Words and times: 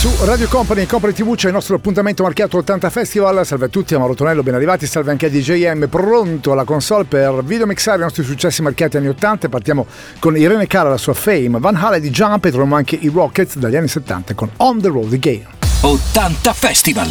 Su 0.00 0.10
Radio 0.24 0.48
Company 0.48 0.80
e 0.80 0.86
Company 0.86 1.12
TV 1.12 1.34
c'è 1.34 1.48
il 1.48 1.52
nostro 1.52 1.76
appuntamento 1.76 2.22
marchiato 2.22 2.56
80 2.56 2.88
Festival. 2.88 3.44
Salve 3.44 3.66
a 3.66 3.68
tutti, 3.68 3.94
Amaro 3.94 4.14
Tonello, 4.14 4.42
ben 4.42 4.54
arrivati. 4.54 4.86
Salve 4.86 5.10
anche 5.10 5.26
a 5.26 5.28
DJM, 5.28 5.88
pronto 5.88 6.52
alla 6.52 6.64
console 6.64 7.04
per 7.04 7.44
videomixare 7.44 7.98
i 7.98 8.00
nostri 8.00 8.22
successi 8.24 8.62
marchiati 8.62 8.96
anni 8.96 9.08
80. 9.08 9.50
Partiamo 9.50 9.84
con 10.18 10.38
Irene 10.38 10.66
Cara, 10.66 10.88
la 10.88 10.96
sua 10.96 11.12
fame, 11.12 11.58
Van 11.58 11.76
Halen 11.76 12.00
di 12.00 12.08
Jump 12.08 12.46
e 12.46 12.48
troviamo 12.48 12.76
anche 12.76 12.96
i 12.98 13.10
Rockets 13.12 13.58
dagli 13.58 13.76
anni 13.76 13.88
70 13.88 14.32
con 14.32 14.48
On 14.56 14.80
the 14.80 14.88
Road 14.88 15.12
Again. 15.12 15.46
80 15.82 16.52
Festival! 16.54 17.10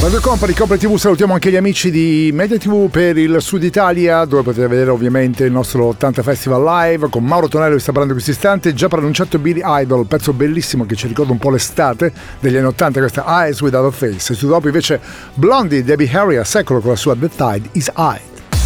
Radio 0.00 0.20
Company, 0.20 0.54
Company 0.54 0.80
TV, 0.80 0.96
salutiamo 0.96 1.34
anche 1.34 1.50
gli 1.50 1.56
amici 1.56 1.90
di 1.90 2.30
Media 2.32 2.56
TV 2.56 2.88
per 2.88 3.18
il 3.18 3.36
Sud 3.40 3.62
Italia, 3.62 4.24
dove 4.24 4.42
potete 4.42 4.66
vedere 4.66 4.90
ovviamente 4.90 5.44
il 5.44 5.52
nostro 5.52 5.84
80 5.86 6.22
Festival 6.22 6.62
live 6.62 7.10
con 7.10 7.24
Mauro 7.24 7.48
Tonello 7.48 7.74
che 7.74 7.80
sta 7.80 7.92
parlando 7.92 8.14
in 8.16 8.22
questo 8.22 8.38
istante, 8.38 8.72
già 8.72 8.88
pronunciato 8.88 9.38
Billy 9.38 9.60
Idol, 9.62 10.06
pezzo 10.06 10.32
bellissimo 10.32 10.86
che 10.86 10.94
ci 10.94 11.08
ricorda 11.08 11.32
un 11.32 11.38
po' 11.38 11.50
l'estate 11.50 12.12
degli 12.40 12.56
anni 12.56 12.68
80, 12.68 13.00
questa 13.00 13.24
Eyes 13.26 13.60
Without 13.60 13.92
a 13.92 13.94
Face. 13.94 14.32
E 14.32 14.36
su 14.36 14.46
dopo 14.46 14.68
invece 14.68 15.00
Blondie, 15.34 15.84
Debbie 15.84 16.10
Harry 16.10 16.36
a 16.36 16.44
secolo 16.44 16.80
con 16.80 16.90
la 16.90 16.96
sua 16.96 17.14
The 17.14 17.28
Tide 17.28 17.68
Is 17.72 17.92
High. 17.96 18.20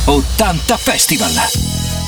80 0.04 0.76
Festival. 0.76 2.01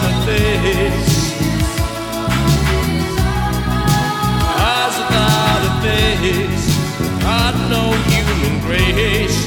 A 0.00 0.14
face. 0.26 1.12
Eyes 4.70 4.94
without 5.00 5.62
a 5.70 5.74
face. 5.82 6.62
No 7.70 7.92
human 8.10 8.60
grace. 8.66 9.38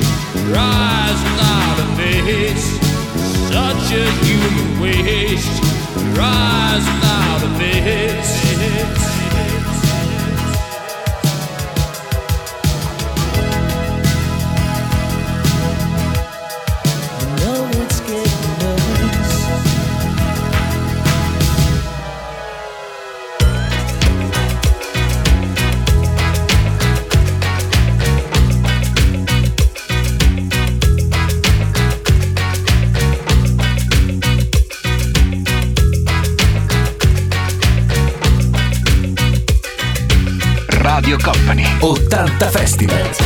Eyes 0.58 1.20
without 1.28 1.78
a 1.80 1.88
face. 1.96 2.68
Such 3.52 3.86
a 3.94 4.06
human 4.26 4.82
waste. 4.82 5.64
Eyes 6.18 6.86
without 6.92 7.42
a 7.44 7.52
face. 7.60 9.15
Festival. 42.28 43.25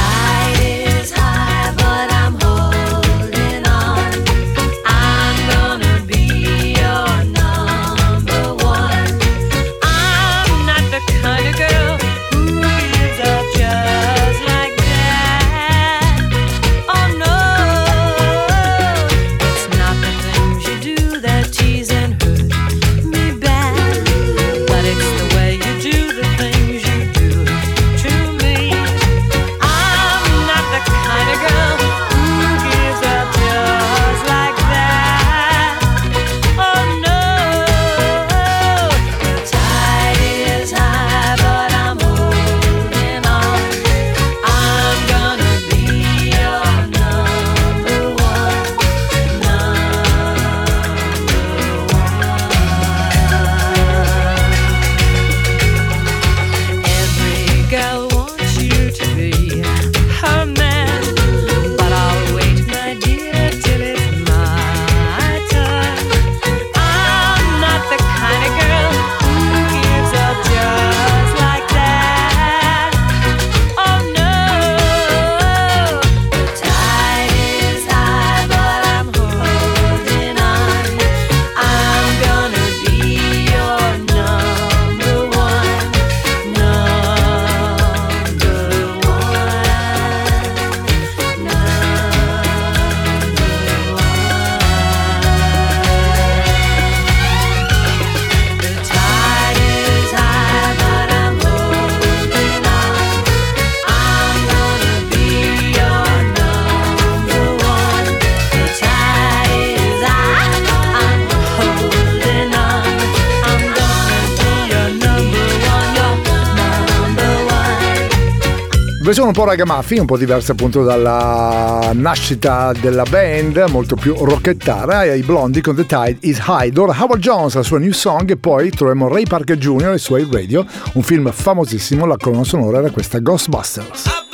Versione 119.10 119.30
un 119.36 119.44
po' 119.44 119.50
ragamuffin, 119.50 120.02
un 120.02 120.06
po' 120.06 120.18
diversa 120.18 120.52
appunto 120.52 120.84
dalla 120.84 121.90
nascita 121.96 122.72
della 122.80 123.02
band, 123.10 123.66
molto 123.70 123.96
più 123.96 124.14
rockettara, 124.14 125.04
e 125.04 125.18
i 125.18 125.24
blondi 125.24 125.62
con 125.62 125.74
The 125.76 125.88
Tide 125.88 126.18
is 126.20 126.40
High. 126.48 126.78
Ora 126.78 126.96
Howard 126.96 127.20
Jones, 127.20 127.56
la 127.56 127.64
sua 127.64 127.80
new 127.80 127.92
song, 127.92 128.30
e 128.30 128.38
poi 128.38 128.70
troviamo 128.70 129.08
Ray 129.08 129.24
Parker 129.26 129.58
Jr. 129.58 129.88
e 129.88 129.96
i 129.96 129.98
suoi 129.98 130.28
Radio, 130.32 130.64
un 130.94 131.02
film 131.02 131.32
famosissimo, 131.32 132.06
la 132.06 132.18
colonna 132.18 132.44
sonora 132.44 132.78
era 132.78 132.92
questa 132.92 133.18
Ghostbusters. 133.18 134.29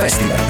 Festival. 0.00 0.49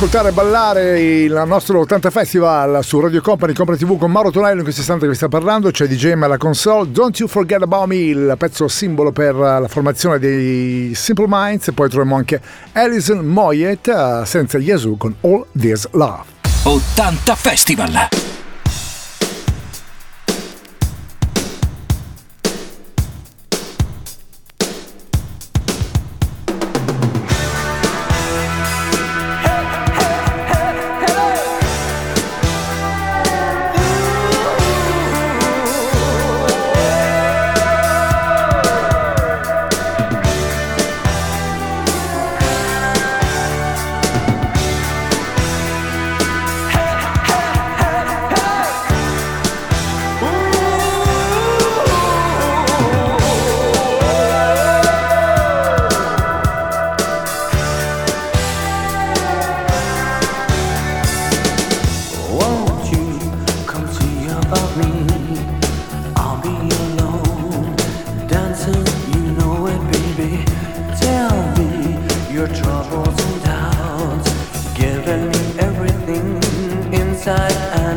ascoltare 0.00 0.30
e 0.30 0.32
ballare 0.32 1.00
il 1.02 1.42
nostro 1.44 1.80
80 1.80 2.08
Festival 2.08 2.82
su 2.82 2.98
Radio 3.00 3.20
Company, 3.20 3.52
Compra 3.52 3.76
TV 3.76 3.98
con 3.98 4.10
Mauro 4.10 4.30
Tonello 4.30 4.56
in 4.56 4.62
questo 4.62 4.80
istante 4.80 5.04
che 5.04 5.10
vi 5.10 5.16
sta 5.16 5.28
parlando, 5.28 5.70
c'è 5.70 5.86
DJ 5.86 6.12
alla 6.12 6.38
console 6.38 6.90
Don't 6.90 7.18
You 7.18 7.28
Forget 7.28 7.60
About 7.60 7.86
Me, 7.86 7.96
il 7.96 8.34
pezzo 8.38 8.66
simbolo 8.66 9.12
per 9.12 9.34
la 9.34 9.68
formazione 9.68 10.18
dei 10.18 10.94
Simple 10.94 11.26
Minds 11.28 11.68
e 11.68 11.72
poi 11.72 11.90
troviamo 11.90 12.16
anche 12.16 12.40
Alison 12.72 13.18
Moyet 13.26 13.88
eh, 13.88 14.22
senza 14.24 14.56
Yazoo 14.56 14.96
con 14.96 15.14
All 15.20 15.44
This 15.52 15.86
Love. 15.90 16.24
80 16.62 17.34
Festival! 17.34 18.39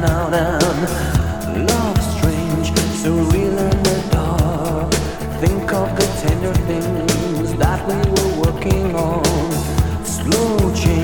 out 0.01 0.33
and 0.33 1.69
strange, 2.01 2.77
so 3.01 3.13
we 3.13 3.49
learn 3.49 3.83
the 3.83 4.07
dark. 4.11 4.93
Think 5.39 5.71
of 5.73 5.95
the 5.95 6.05
tender 6.21 6.53
things 6.65 7.53
that 7.57 7.79
we 7.87 7.95
were 7.95 8.33
working 8.45 8.95
on. 8.95 9.23
Slow 10.05 10.73
change. 10.73 11.02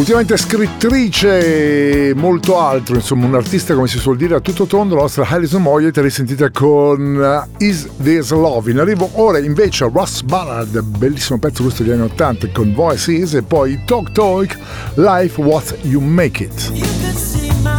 Ultimamente 0.00 0.38
scrittrice 0.38 2.08
e 2.08 2.14
molto 2.14 2.58
altro, 2.58 2.94
insomma 2.94 3.26
un'artista 3.26 3.74
come 3.74 3.86
si 3.86 3.98
suol 3.98 4.16
dire 4.16 4.34
a 4.34 4.40
tutto 4.40 4.64
tondo, 4.64 4.94
la 4.94 5.02
nostra 5.02 5.26
Alison 5.28 5.60
Moyet 5.60 5.92
te 5.92 6.00
l'hai 6.00 6.08
sentita 6.08 6.48
con 6.48 7.16
uh, 7.16 7.62
Is 7.62 7.86
This 8.02 8.30
Love. 8.30 8.70
In 8.70 8.78
arrivo 8.78 9.10
ora 9.12 9.38
invece 9.38 9.84
a 9.84 9.90
Ross 9.92 10.22
Ballard, 10.22 10.80
bellissimo 10.80 11.38
pezzo 11.38 11.62
questo 11.62 11.82
degli 11.82 11.92
anni 11.92 12.04
80 12.04 12.48
con 12.48 12.72
Voices 12.72 13.34
e 13.34 13.42
poi 13.42 13.82
Talk 13.84 14.12
Talk, 14.12 14.58
Life 14.94 15.38
What 15.38 15.76
You 15.82 16.00
Make 16.00 16.44
It. 16.44 16.70
You 16.72 17.69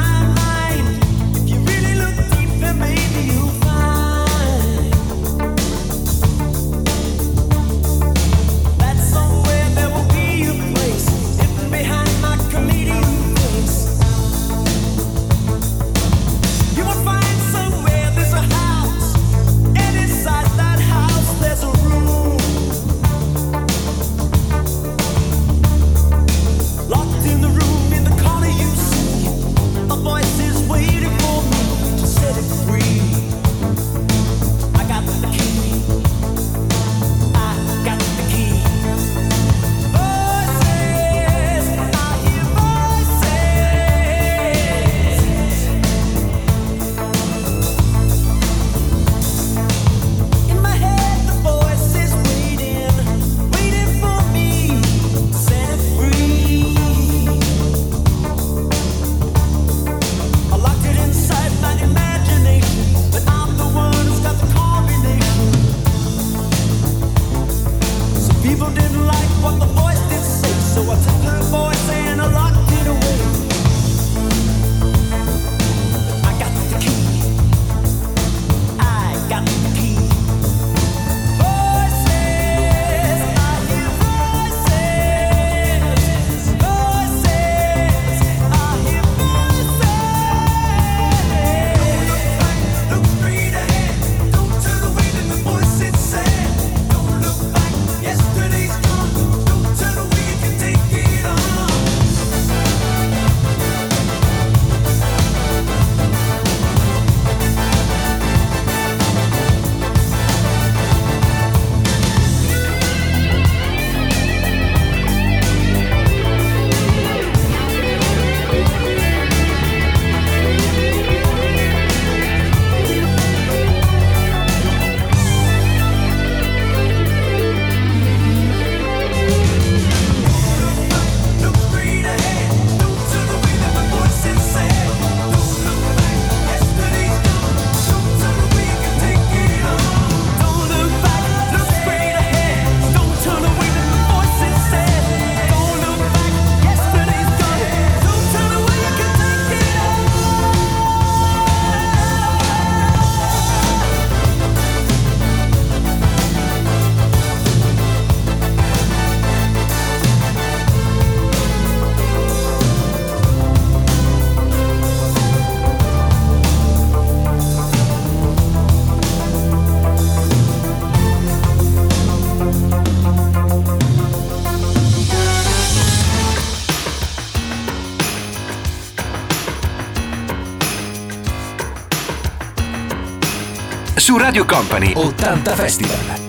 su 183.96 184.18
Radio 184.18 184.46
Company 184.46 184.94
80 184.96 185.56
Festival. 185.56 186.21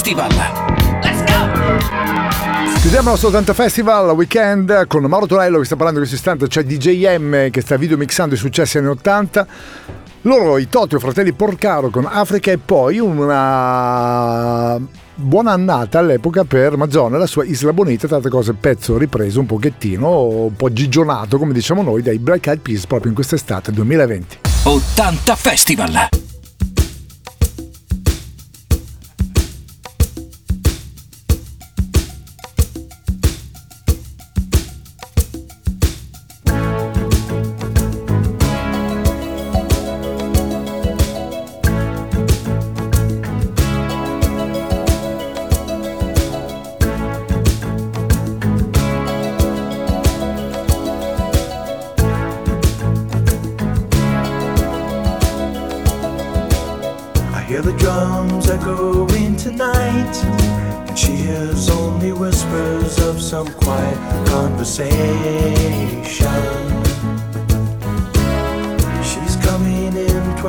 Festival. 0.00 0.32
Chiudiamo 2.80 3.04
il 3.04 3.10
nostro 3.10 3.28
80 3.28 3.52
Festival 3.52 4.10
Weekend 4.12 4.86
con 4.86 5.04
Mauro 5.04 5.26
Tonello 5.26 5.58
che 5.58 5.66
sta 5.66 5.76
parlando 5.76 6.00
in 6.00 6.06
questo 6.06 6.16
istante, 6.16 6.46
c'è 6.46 6.64
DJM 6.64 7.50
che 7.50 7.60
sta 7.60 7.76
videomixando 7.76 8.34
i 8.34 8.38
successi 8.38 8.78
anni 8.78 8.86
80. 8.86 9.46
Loro, 10.22 10.56
i 10.56 10.70
Totio, 10.70 10.98
fratelli 10.98 11.32
Porcaro 11.32 11.90
con 11.90 12.08
Africa 12.10 12.50
e 12.50 12.56
poi 12.56 12.98
una 12.98 14.80
buona 15.14 15.52
annata 15.52 15.98
all'epoca 15.98 16.44
per 16.44 16.78
Mazzone, 16.78 17.18
la 17.18 17.26
sua 17.26 17.44
Isla 17.44 17.74
Bonita, 17.74 18.08
tante 18.08 18.30
cose, 18.30 18.54
pezzo 18.54 18.96
ripreso 18.96 19.40
un 19.40 19.46
pochettino, 19.46 20.24
un 20.24 20.56
po' 20.56 20.72
gigionato 20.72 21.36
come 21.36 21.52
diciamo 21.52 21.82
noi 21.82 22.00
dai 22.00 22.18
Black 22.18 22.46
Eyed 22.46 22.60
Peas 22.60 22.86
proprio 22.86 23.10
in 23.10 23.14
quest'estate 23.14 23.70
2020. 23.70 24.38
80 24.62 25.36
Festival. 25.36 26.08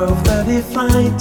12:30 0.02 0.62
flight. 0.72 1.20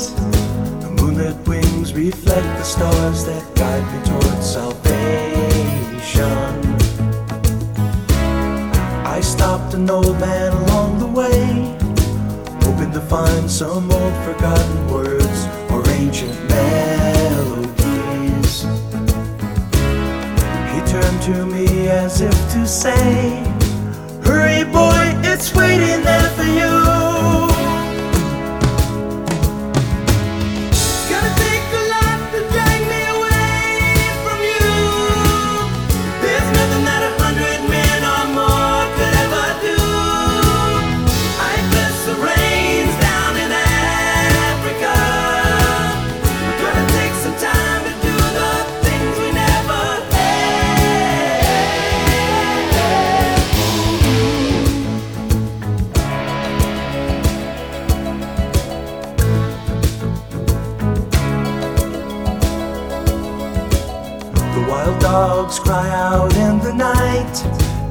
The 0.82 0.89
moonlit 0.98 1.38
wings 1.48 1.94
reflect 1.94 2.48
the 2.58 2.63
stars 2.63 3.24
that 3.26 3.44
guide 3.54 3.86
me 3.94 4.00
towards 4.10 4.54
salvation. 4.58 5.94
I 9.06 9.22
stopped 9.22 9.76
an 9.76 9.88
old 9.88 10.20
man 10.20 10.52
along 10.63 10.98
the 10.98 11.06
way, 11.06 11.78
hoping 12.65 12.91
to 12.94 13.01
find 13.01 13.51
some 13.51 13.91
old 13.91 14.16
forgotten 14.26 14.88
words 14.89 15.39
or 15.70 15.88
ancient 16.01 16.39
melodies. 16.49 17.74
He 20.74 20.80
turned 20.93 21.22
to 21.30 21.45
me 21.45 21.88
as 21.88 22.22
if 22.22 22.38
to 22.53 22.66
say, 22.66 23.43
Hurry, 24.26 24.64
boy, 24.64 25.14
it's 25.32 25.53
waiting 25.53 26.01
there 26.03 26.20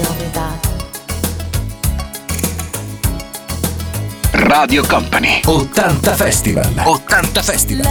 Olvidar? 0.00 0.52
Radio 4.32 4.84
Company. 4.84 5.42
80 5.46 6.16
Festival. 6.16 6.66
80 6.86 7.42
Festival 7.42 7.86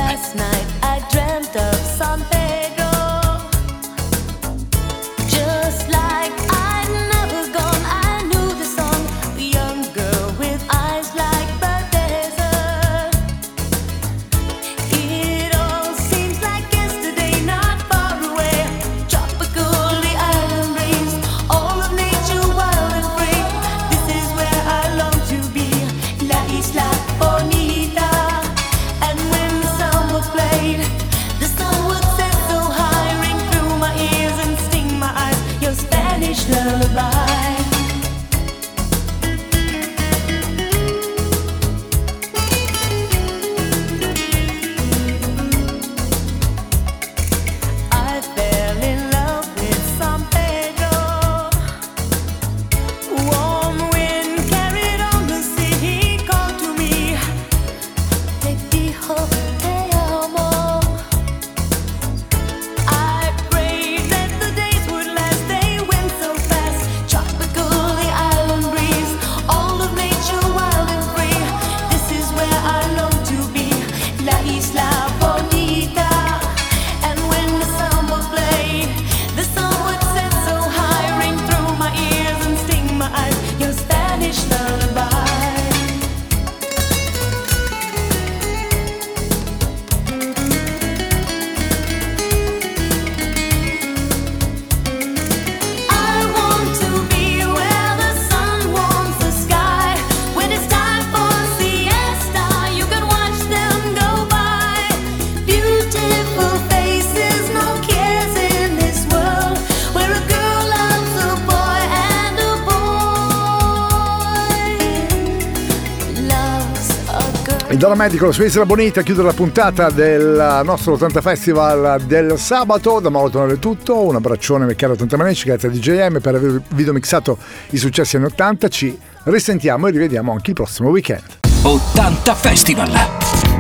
dalla 117.98 118.04
Medical 118.04 118.34
su 118.34 118.44
Isla 118.44 118.66
Bonita 118.66 119.02
chiude 119.02 119.24
la 119.24 119.34
puntata 119.34 119.90
del 119.90 120.62
nostro 120.64 120.94
80 120.94 121.22
Festival 121.22 122.02
del 122.04 122.38
sabato. 122.38 123.00
Da 123.00 123.10
Mauro 123.10 123.30
Tonello 123.30 123.54
è 123.54 123.60
tutto. 123.60 124.00
Un 124.06 124.16
abbraccione 124.16 124.74
caro 124.76 124.94
80 124.94 125.18
Manici, 125.18 125.46
grazie 125.46 125.68
a 125.68 125.72
DJM 125.72 126.20
per 126.20 126.36
aver 126.36 126.62
video 126.70 126.94
mixato 126.94 127.38
i 127.72 127.78
successi 127.78 128.16
anni 128.16 128.26
80. 128.26 128.68
Ci 128.68 128.98
risentiamo 129.24 129.88
e 129.88 129.92
rivediamo 129.92 130.32
anche 130.32 130.52
il 130.52 130.56
prossimo 130.56 130.90
weekend. 130.90 131.40
80 131.64 132.36
Festival 132.36 132.92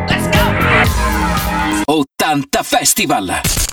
Let's 0.08 0.30
go 0.30 1.94
80 1.94 2.64
Festival 2.64 3.58